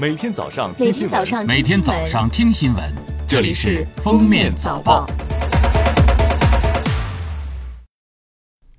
[0.00, 2.82] 每天早上每听新闻，天早上每天早上听新闻，
[3.28, 5.06] 这里是《封面早报》。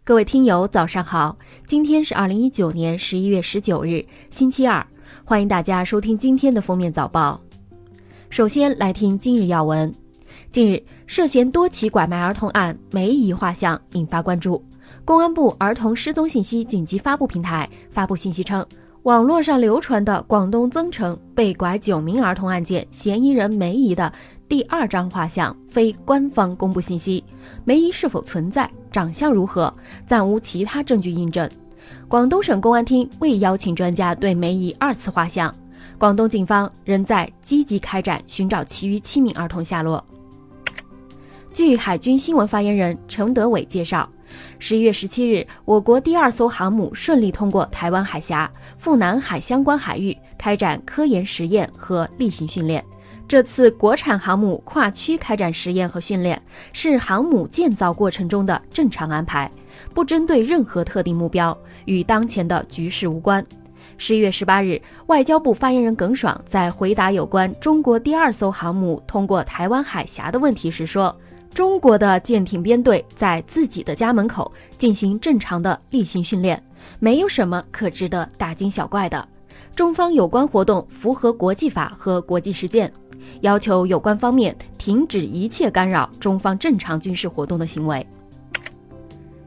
[0.04, 1.38] 各位听友，早上好！
[1.68, 4.84] 今天是二零一九年十一月十九日，星期二，
[5.24, 7.40] 欢迎大家收听今天的封面早报。
[8.32, 9.94] 首先来听今日要闻。
[10.50, 14.66] 近日，涉嫌多起拐卖儿童案梅姨画像引发关注。
[15.06, 18.66] 公安部儿童失踪信息紧急发布平台发布信息称，
[19.04, 24.14] 网络上流传的广东增城被拐九名儿童案件嫌疑人梅姨的
[24.48, 27.24] 第二张画像非官方公布信息，
[27.66, 29.74] 梅姨是否存在、长相如何，
[30.06, 31.50] 暂无其他证据印证。
[32.08, 35.52] 广东省公安厅未邀请专家对梅姨二次画像。
[35.98, 40.04] 广东警方仍在积极开展寻找其余七名儿童下落。
[41.52, 44.08] 据海军新闻发言人陈德伟介绍，
[44.60, 52.84] 十一月十七日，我国第二艘航母顺利通过台湾海峡、赴南海相关海域开展科研实验和例行训练。
[53.28, 56.42] 这次国产航母跨区开展实验和训练，
[56.74, 59.50] 是航母建造过程中的正常安排，
[59.94, 63.46] 不针对任何特定目标，与当前的局势无关。
[63.98, 71.16] 十一月十八日，外交部发言人耿爽在回答有关中国第二艘航母通过台湾海峡的问题时说
[71.54, 76.62] ：“中国的舰艇编队在自己的家门口进行正常的例行训练，
[77.00, 79.28] 没有什么可值得大惊小怪的。
[79.76, 82.92] 中方有关活动符合国际法和国际实践。”
[83.42, 88.06] 要求有关方面停止一切干扰中方正常军事活动的行为。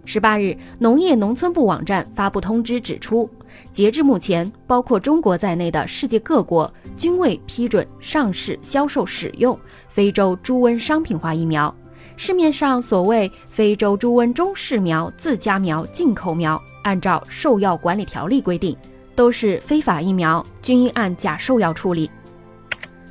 [0.04, 3.28] 十八日，农业农村部网站发布通知指出，
[3.72, 9.58] 截至目前，包括中国在内的世界各国均未批准上市、销售、使用
[9.88, 11.74] 非洲猪瘟商品化疫苗。
[12.16, 18.76] 市面上所谓非洲猪瘟中式苗、自家苗、进口苗，按照兽药管理条例规定，
[19.14, 22.10] 都是非法疫苗，均应按假兽药处理。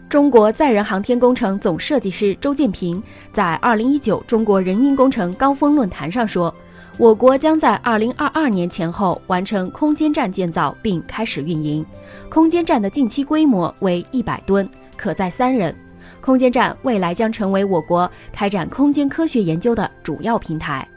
[0.10, 3.02] 中国载人航天工程总设计师周建平
[3.32, 6.54] 在二零一九中国人因工程高峰论坛上说，
[7.00, 11.84] 我国将在二零二二年前后完成空间站建造并开始运营。
[12.30, 15.76] 空间站的近期规模为一百吨，可载三人。
[16.22, 20.88] 空间站未来将成为我国开展空间科学研究的主要平台。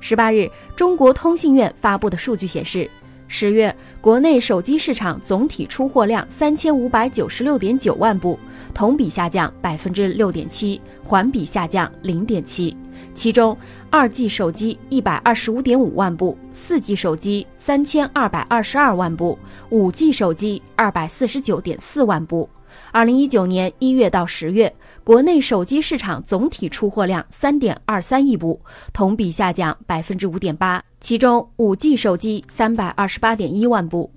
[0.00, 2.90] 十八日，中国通信院发布的数据显示。
[3.34, 8.38] 十月，国内手机市场总体出货量三千五百九十六点九万部，
[8.74, 12.76] 同比下降百分之六点七，环比下降零点七。
[13.14, 13.56] 其中，
[13.88, 19.38] 二 G 手机一百二十五点五万部，四 G 手机三千二百二十二万部，
[19.70, 22.46] 五 G 手机二百四十九点四万部。
[22.90, 24.74] 二零一九年一月到十月，
[25.04, 28.60] 国内手机市场总体出货量三点二三亿部，
[28.92, 30.82] 同比下降百分之五点八。
[31.00, 34.10] 其中，五 G 手机三百二十八点一万部。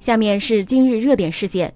[0.00, 1.74] 下面是今日热点事件：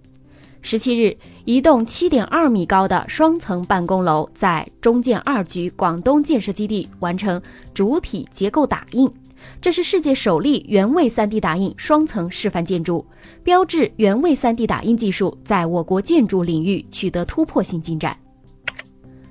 [0.63, 7.43] 十七日，一栋七点二米高的双层办公楼在中建二局广东建设基地完成
[7.75, 9.11] 主体结构打印。
[9.61, 13.07] 这是世界首例原位 3D 打印双层示范建筑，
[13.43, 18.17] 标志原位 3D 打印技术在我国建筑领域取得突破性进展。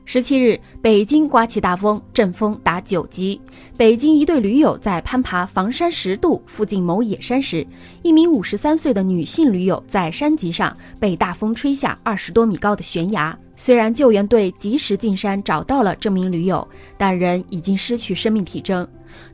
[0.03, 3.39] 十七日，北京刮起大风，阵风达九级。
[3.77, 7.65] 北京一对驴友在攀爬房山石渡附近某野山时，
[8.01, 13.37] 一名五十三岁的女性驴友在山脊上被大风吹下二十多米高的悬崖。
[13.55, 16.67] 虽然救援队及时进山找到了这名驴友，
[16.97, 18.85] 但人已经失去生命体征。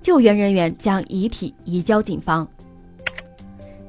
[0.02, 2.48] 救援人员将遗体移交警方。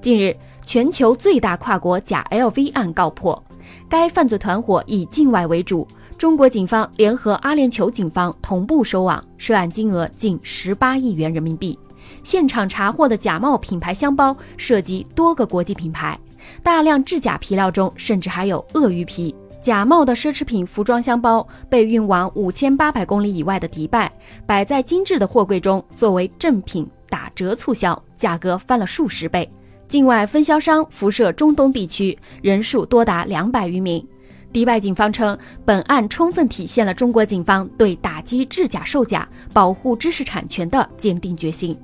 [0.00, 3.43] 近日，全球最大跨国假 LV 案告破，
[3.88, 5.87] 该犯罪团伙以境外为主。
[6.16, 11.78] 中国警方联合阿联酋警方同步收网，涉案金额近十八亿元人民币。
[12.22, 16.19] 现场查获的假冒品牌箱包涉及多个国际品牌，
[16.62, 19.34] 大量制假皮料中甚至还有鳄鱼皮。
[19.61, 24.11] 假冒的奢侈品服装箱包被运往五千八百公里以外的迪拜，
[24.47, 29.49] 摆在精致的货柜中作为正品打折促销，价格翻了数十倍。
[29.89, 34.07] 境外分销商辐射中东地区，人数多达两百余名。
[34.53, 41.77] 迪拜警方称，本案充分体现了中国警方对打击制假售假、保护知识产权的坚定决心。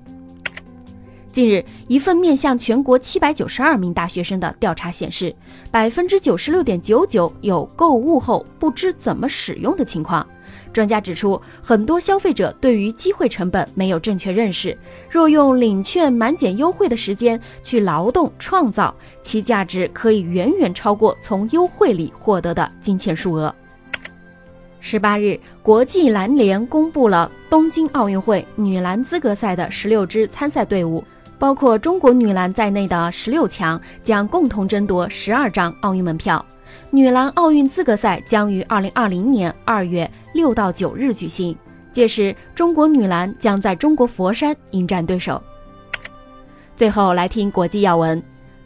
[1.34, 5.34] 近日，一份面向全国七百九十二名大学生的调查显示，
[5.68, 10.24] 百分之九十六点九九有购物后不知怎么使用的情况。
[10.72, 14.78] 专家指出，很多消费者对于机会成本没有正确认识，
[15.10, 23.52] 若用领券、满减优惠的时间去劳动创造，其价值可以远远超过从优惠里获得的金钱数额。
[24.78, 31.02] 十八日，国际篮联公布了东京奥运会女篮资格赛的十六支参赛队伍。
[31.44, 36.42] 包括中国女篮在内的十六强将共同争夺十二张奥运门票。
[36.90, 41.54] 女篮奥运资格赛将于二零二零年二月六到九日举行，
[41.92, 45.38] 届时中国女篮将在中国佛山迎战对手。
[46.74, 48.22] 最后来听国际要闻。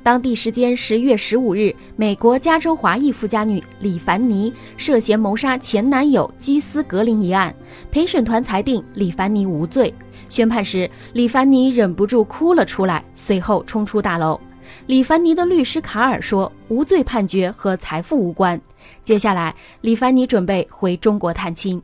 [0.09, 7.55] 当地时间十月十五日，美国加州华裔富家女李凡妮涉嫌谋杀前男友基斯格林一案，
[7.91, 9.93] 陪审团裁定李凡妮无罪。
[10.31, 14.41] 宣判时，李凡妮忍不住哭了出来，随后冲出大楼。
[14.87, 18.59] 李凡妮的律师卡尔说：“无罪判决和财富无关。”
[19.05, 21.83] 接下来，李凡妮准备回中国探亲。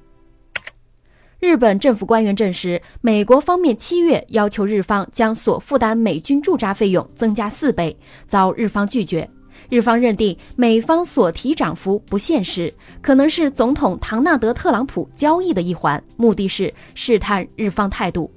[1.45, 7.95] 日本政府官员证实，美国方面七月要求日方将所负担美军驻扎费用增加四倍，
[8.27, 9.29] 遭日方拒绝。
[9.69, 18.33] 日方认定美方所提涨幅不现实，可能是总统唐纳德·特朗普交易的一环，目的是试探日方态度。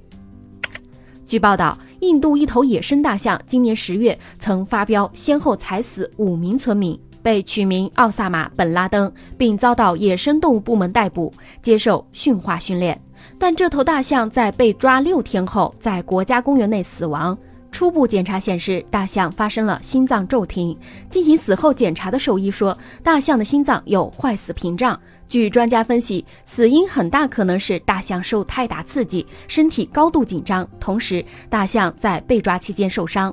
[1.24, 7.00] 据报道，印度一头野生大象今年十月曾发飙，先后踩死五名村民。
[7.22, 11.32] 被取名奥萨马·本·拉登，并遭到野生动物部门逮捕，
[11.62, 13.00] 接受驯化训练。
[13.38, 17.36] 但这头大象在被抓六天后，在国家公园内死亡。
[17.70, 20.76] 初步检查显示，大象发生了心脏骤停。
[21.10, 24.98] 进行死后检查的兽医说，大象的心脏有坏死屏障。
[25.28, 33.32] 据专家分析，死因很大可能是大象受太大刺激，身体高度紧张，同时大象在被抓期间受伤。